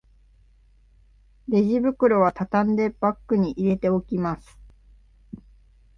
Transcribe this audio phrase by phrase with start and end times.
[1.47, 4.57] レジ袋はたたんでバッグに入れておきます